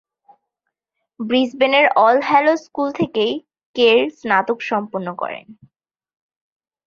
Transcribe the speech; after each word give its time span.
ব্রিসবেনের 1.19 1.85
All 1.97 2.17
Hallows 2.21 2.59
school 2.63 2.89
থেকেই 2.91 3.33
কের 3.75 3.99
স্নাতক 4.19 4.59
সম্পন্ন 4.61 5.07
করেন। 5.15 5.45